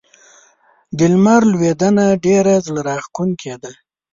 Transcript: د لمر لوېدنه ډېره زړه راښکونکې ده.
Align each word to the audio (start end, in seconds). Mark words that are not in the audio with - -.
د 0.97 0.99
لمر 1.13 1.41
لوېدنه 1.51 2.05
ډېره 2.25 2.53
زړه 2.65 2.81
راښکونکې 2.87 3.53
ده. 3.63 3.71